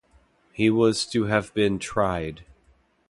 He 0.51 0.71
was 0.71 1.05
to 1.11 1.25
have 1.25 1.53
been 1.53 1.77
tried. 1.77 2.43